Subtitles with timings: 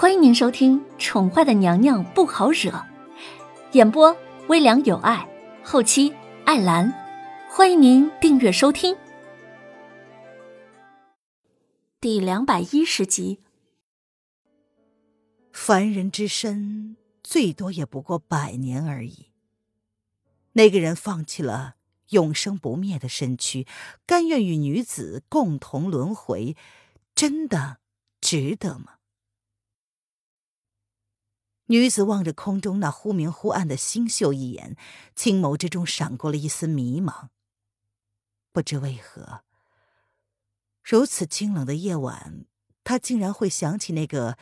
[0.00, 2.70] 欢迎您收听《宠坏的娘娘不好惹》，
[3.72, 5.28] 演播微凉有爱，
[5.64, 6.14] 后期
[6.44, 6.94] 艾兰。
[7.50, 8.96] 欢迎您订阅收听。
[12.00, 13.40] 第两百一十集。
[15.52, 19.32] 凡人之身，最多也不过百年而已。
[20.52, 21.74] 那个人放弃了
[22.10, 23.66] 永生不灭的身躯，
[24.06, 26.56] 甘愿与女子共同轮回，
[27.16, 27.78] 真的
[28.20, 28.97] 值得吗？
[31.68, 34.76] 女子望着空中那忽明忽暗的星宿一眼，
[35.14, 37.28] 青眸之中闪过了一丝迷茫。
[38.52, 39.44] 不知为何，
[40.82, 42.46] 如此清冷的夜晚，
[42.84, 44.38] 她竟然会想起那个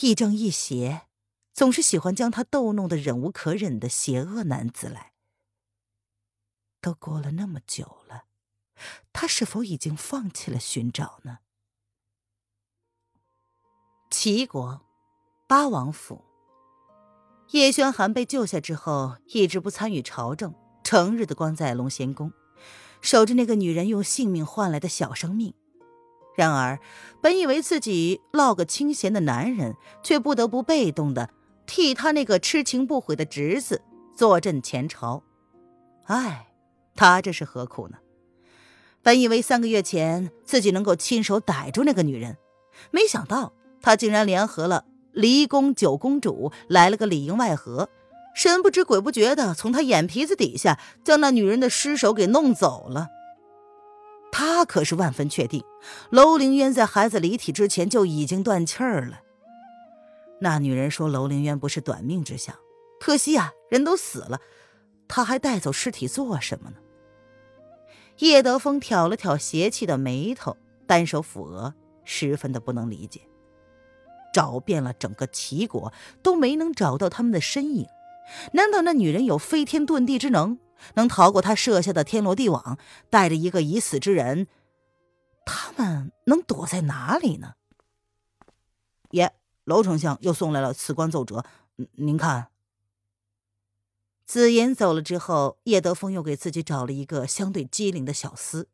[0.00, 1.06] 亦正亦邪、
[1.52, 5.12] 总是喜欢将她逗弄得忍无可忍的邪恶男子来。
[6.80, 8.24] 都过了那么久了，
[9.12, 11.38] 他是否已经放弃了寻找呢？
[14.10, 14.84] 齐国
[15.46, 16.33] 八王府。
[17.54, 20.52] 叶轩寒被救下之后，一直不参与朝政，
[20.82, 22.32] 成日的关在龙贤宫，
[23.00, 25.54] 守着那个女人用性命换来的小生命。
[26.36, 26.80] 然而，
[27.22, 31.30] 本以为自己落个清闲的男人，却不得不被动的
[31.64, 33.82] 替他那个痴情不悔的侄子
[34.16, 35.22] 坐镇前朝。
[36.06, 36.48] 唉，
[36.96, 37.98] 他这是何苦呢？
[39.00, 42.36] 本以为三个月前自己能够亲手逮住那个女人，
[42.90, 44.86] 没想到他竟然联合了。
[45.14, 47.88] 离宫九公主来了个里应外合，
[48.34, 53.08] 神不知鬼不觉的从他眼皮子底下将那女人的尸首给弄走了。
[54.32, 55.62] 他可是万分确定，
[56.10, 59.20] 楼凌渊在孩子离体之前就已经断气儿了。
[60.40, 62.54] 那女人说楼凌渊不是短命之相，
[62.98, 64.40] 可惜啊，人都死了，
[65.06, 66.76] 他还带走尸体做什么呢？
[68.18, 70.56] 叶德风挑了挑邪气的眉头，
[70.86, 71.72] 单手抚额，
[72.04, 73.20] 十分的不能理解。
[74.34, 77.86] 找遍了整个齐国，都没能找到他们的身影。
[78.54, 80.58] 难道那女人有飞天遁地之能，
[80.94, 82.78] 能逃过他设下的天罗地网，
[83.08, 84.48] 带着一个已死之人？
[85.46, 87.54] 他们能躲在哪里呢？
[89.10, 89.32] 爷，
[89.64, 91.44] 楼丞相又送来了辞官奏折，
[91.92, 92.48] 您看。
[94.26, 98.64] 紫妍走了之后，叶德风又给自己找了一个相对机灵的小厮，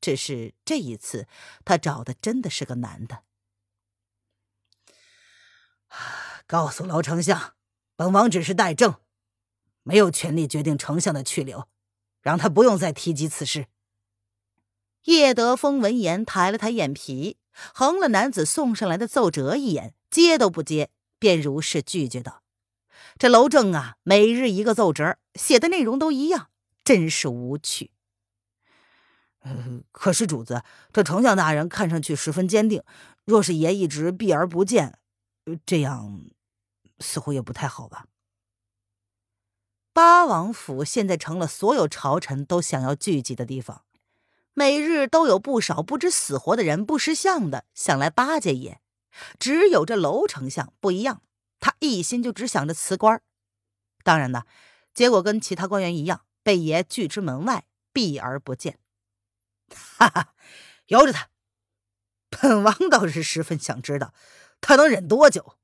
[0.00, 1.28] 只是这一次
[1.64, 3.20] 他找的真的是个男的。
[6.46, 7.54] 告诉老丞相，
[7.96, 8.96] 本王只是代政，
[9.82, 11.68] 没有权利决定丞相的去留，
[12.22, 13.66] 让他不用再提及此事。
[15.04, 17.38] 叶德风闻言抬了抬眼皮，
[17.72, 22.42] 横了男子送上来的奏折一眼，接都不接，便如是拒绝道
[23.18, 26.50] ：“这楼正啊，每日一个奏折，写的内容都一样，
[26.84, 27.90] 真是无趣。”
[29.40, 30.62] 呃，可是主子，
[30.92, 32.82] 这丞相大人看上去十分坚定，
[33.24, 34.98] 若是爷一直避而不见。
[35.64, 36.20] 这样
[36.98, 38.06] 似乎也不太好吧？
[39.92, 43.84] 八王府现在成了所有朝臣都想要聚集的地方，
[44.54, 48.80] 每日都有不少不知死活的人不识相的想来巴结爷。
[49.40, 51.22] 只有这楼丞相不一样，
[51.58, 53.20] 他一心就只想着辞官。
[54.04, 54.44] 当然呢，
[54.94, 58.78] 结果跟其他官员一样，被爷拒之门外，避而不见。
[59.98, 60.34] 哈哈，
[60.86, 61.30] 由着他，
[62.30, 64.14] 本王倒是十分想知道。
[64.60, 65.54] 他能忍多久？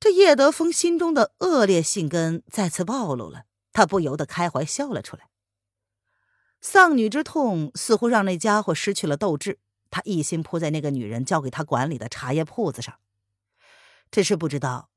[0.00, 5.28] 这叶德风心中的恶劣性根再次暴露了，他不由得开怀笑了出来。
[6.60, 9.58] 丧女之痛似乎让那家伙失去了斗志，
[9.90, 12.98] 他一心扑在那个女人交给他管理的茶叶铺子上。
[14.10, 14.90] 只是不知道，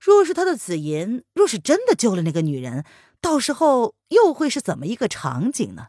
[0.00, 2.84] 若是他的紫银，若是真的救了那个女人，
[3.20, 5.88] 到时候又会是怎么一个场景呢？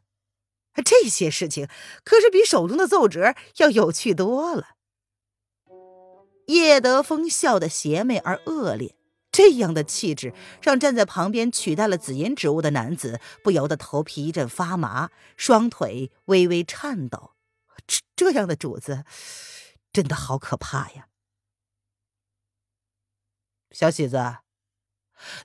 [0.83, 1.67] 这些事情
[2.03, 4.69] 可是比手中的奏折要有趣多了。
[6.47, 8.95] 叶德风笑得邪魅而恶劣，
[9.31, 17.31] 这样的气质让站在旁边取代了紫银植物的男子不由得头皮一阵发麻，双腿微微颤抖。
[17.87, 19.05] 这这样的主子，
[19.91, 21.07] 真的好可怕呀！
[23.71, 24.37] 小喜子，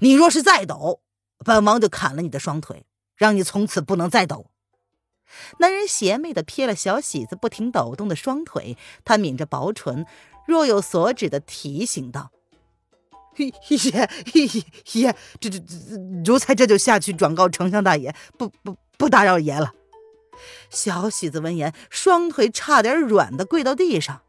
[0.00, 1.02] 你若是再抖，
[1.38, 2.86] 本王就砍了你的双腿，
[3.16, 4.50] 让你从此不能再抖。
[5.58, 10.06] 男人邪魅的瞥了小喜子不停抖动的双腿，他抿着薄唇。
[10.48, 12.30] 若有所指的提醒道
[13.36, 14.08] ：“爷爷
[14.92, 15.60] 爷，这这
[16.24, 19.74] 奴才这就下去转告丞相大爷，不不不打扰爷了。”
[20.70, 24.22] 小喜子闻言，双腿差点软的跪到地上。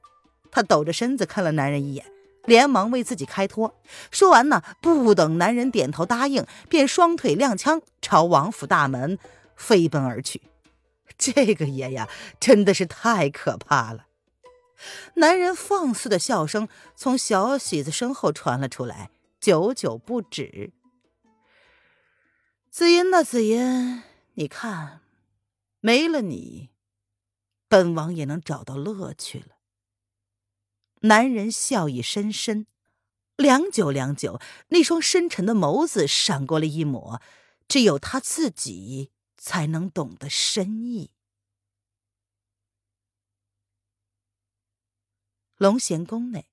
[0.51, 2.05] 他抖着身子看了男人一眼，
[2.43, 3.73] 连忙为自己开脱。
[4.11, 9.17] 说完呢，不等男人点头答应，便双腿踉跄，朝王府大门
[9.55, 10.41] 飞奔而去。
[11.17, 12.09] 这个爷呀，
[12.41, 14.07] 真的是太可怕了。
[15.15, 20.71] 男人放肆的笑声从小喜子身后传了出来，久久不止。
[22.69, 24.03] 紫音呐，紫音，
[24.35, 25.01] 你看，
[25.81, 26.69] 没了你，
[27.67, 29.57] 本王也能找到乐趣了。
[31.01, 32.67] 男人笑意深深，
[33.35, 34.39] 良久良久，
[34.69, 37.21] 那双深沉的眸子闪过了一抹，
[37.67, 41.11] 只有他自己才能懂得深意。
[45.59, 46.45] 龙贤宫内，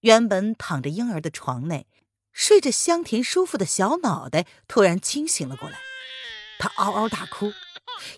[0.00, 1.86] 原本躺着婴儿的床内，
[2.30, 5.78] 睡着香甜舒服的小脑袋突然清醒了过来。
[6.58, 7.54] 他嗷嗷大哭，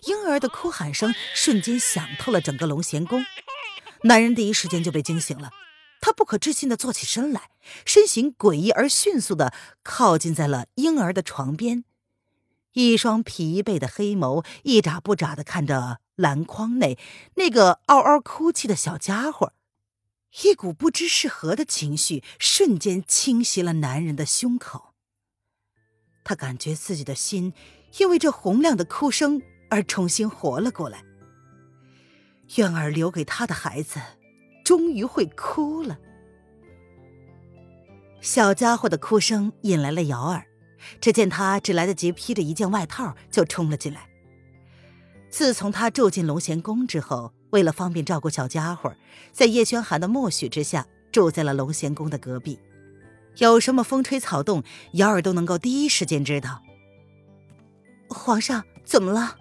[0.03, 3.23] 婴儿的哭喊声瞬间响透了整个龙贤宫。
[4.01, 5.51] 男人第一时间就被惊醒了，
[6.01, 7.51] 他不可置信的坐起身来，
[7.85, 11.85] 身形诡异而迅速的靠近在了婴儿的床边，
[12.73, 16.99] 一双疲惫的黑眸一眨不眨的看着篮筐内
[17.35, 19.53] 那个嗷嗷哭泣的小家伙。
[20.43, 24.93] 一股不知是何的情绪瞬间侵袭了男人的胸口。
[26.23, 27.53] 他感觉自己的心
[27.99, 31.03] 因为这洪亮的哭声而重新活了过来。
[32.57, 33.99] 渊儿留给他的孩子，
[34.63, 35.97] 终于会哭了。
[38.21, 40.45] 小家伙的哭声引来了瑶儿，
[40.99, 44.09] 只见他只来得及披着一件外套就冲了进来。
[45.29, 47.33] 自从他住进龙贤宫之后。
[47.51, 48.93] 为了方便照顾小家伙，
[49.31, 52.59] 在叶轩寒的默许之下，住在了龙贤宫的隔壁。
[53.37, 54.63] 有什么风吹草动，
[54.93, 56.61] 瑶儿都能够第一时间知道。
[58.09, 59.37] 皇上怎么了？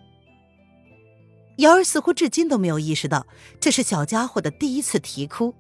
[1.59, 3.27] 瑶儿似乎至今都没有意识到
[3.59, 5.55] 这是小家伙的第一次啼哭，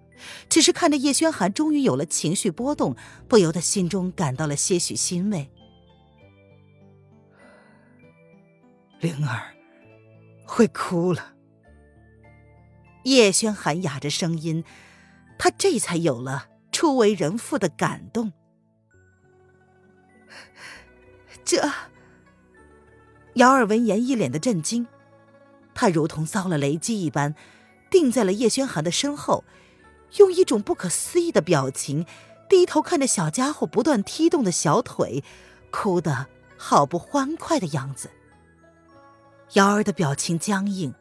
[0.48, 2.94] 只是看着叶轩寒终于有了情绪波动，
[3.26, 5.50] 不由得心中感到了些许欣慰。
[9.00, 9.54] 灵儿
[10.44, 11.35] 会哭了。
[13.06, 14.64] 叶轩寒哑着声音，
[15.38, 18.32] 他这才有了初为人父的感动。
[21.44, 21.70] 这，
[23.34, 24.88] 姚儿闻言一脸的震惊，
[25.72, 27.36] 他如同遭了雷击一般，
[27.88, 29.44] 定在了叶轩寒的身后，
[30.16, 32.04] 用一种不可思议的表情
[32.48, 35.22] 低头看着小家伙不断踢动的小腿，
[35.70, 36.26] 哭得
[36.56, 38.10] 好不欢快的样子。
[39.52, 40.92] 瑶儿的表情僵硬。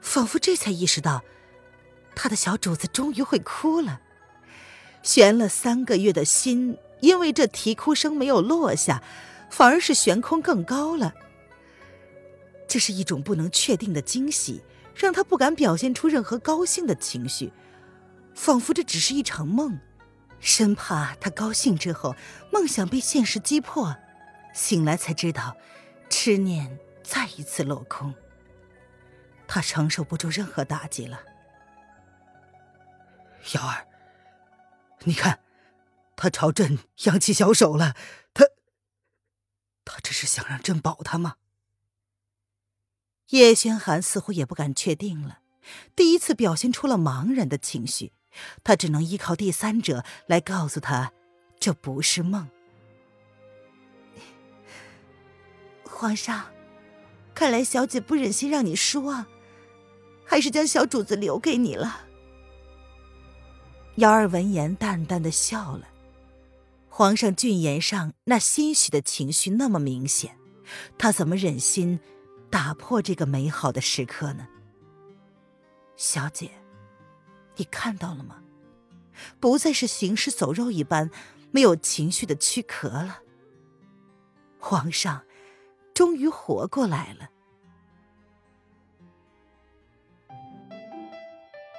[0.00, 1.22] 仿佛这才意识到，
[2.14, 4.00] 他的小主子终于会哭了。
[5.02, 9.02] 悬了三个月的心，因为这啼哭声没有落下，
[9.48, 11.14] 反而是悬空更高了。
[12.68, 14.62] 这是一种不能确定的惊喜，
[14.94, 17.52] 让他不敢表现出任何高兴的情绪，
[18.34, 19.78] 仿佛这只是一场梦，
[20.38, 22.14] 生怕他高兴之后
[22.52, 23.96] 梦想被现实击破，
[24.52, 25.56] 醒来才知道，
[26.08, 28.14] 痴念再一次落空。
[29.52, 31.24] 他承受不住任何打击了，
[33.52, 33.84] 瑶儿，
[35.00, 35.40] 你看，
[36.14, 37.96] 他朝朕扬起小手了，
[38.32, 38.44] 他，
[39.84, 41.34] 他这是想让朕保他吗？
[43.30, 45.40] 叶轩寒似乎也不敢确定了，
[45.96, 48.12] 第一次表现出了茫然的情绪，
[48.62, 51.12] 他只能依靠第三者来告诉他，
[51.58, 52.48] 这不是梦。
[55.84, 56.52] 皇上，
[57.34, 59.26] 看来小姐不忍心让你失望。
[60.30, 62.02] 还是将小主子留给你了。
[63.96, 65.88] 幺儿闻言淡淡的笑了。
[66.88, 70.38] 皇上俊颜上那欣喜的情绪那么明显，
[70.96, 71.98] 他怎么忍心
[72.48, 74.46] 打破这个美好的时刻呢？
[75.96, 76.52] 小姐，
[77.56, 78.36] 你看到了吗？
[79.40, 81.10] 不再是行尸走肉一般
[81.50, 83.18] 没有情绪的躯壳了。
[84.60, 85.22] 皇上
[85.92, 87.30] 终于活过来了。